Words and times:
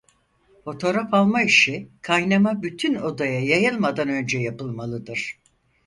Fotoğraf 0.65 1.13
alma 1.13 1.41
işi 1.43 1.87
kaynama 2.01 2.61
bütün 2.61 2.95
odaya 2.95 3.39
yayılmadan 3.45 4.07
önce 4.09 4.39
yapılmalıdır. 4.39 5.39